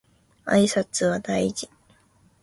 [0.45, 1.69] 挨拶は大事